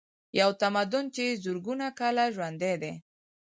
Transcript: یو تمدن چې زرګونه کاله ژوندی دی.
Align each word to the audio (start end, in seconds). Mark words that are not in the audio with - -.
یو 0.39 0.49
تمدن 0.61 1.05
چې 1.15 1.25
زرګونه 1.43 1.87
کاله 1.99 2.25
ژوندی 2.35 2.73
دی. 2.81 2.93